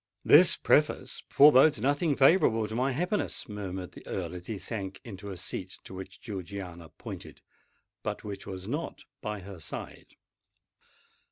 "This 0.25 0.55
preface 0.55 1.21
forebodes 1.29 1.79
nothing 1.79 2.15
favourable 2.15 2.67
to 2.67 2.73
my 2.73 2.91
happiness," 2.91 3.47
murmured 3.47 3.91
the 3.91 4.03
Earl, 4.07 4.33
as 4.33 4.47
he 4.47 4.57
sank 4.57 4.99
into 5.03 5.29
a 5.29 5.37
seat 5.37 5.77
to 5.83 5.93
which 5.93 6.19
Georgiana 6.19 6.89
pointed—but 6.89 8.23
which 8.23 8.47
was 8.47 8.67
not 8.67 9.03
by 9.21 9.41
her 9.41 9.59
side! 9.59 10.15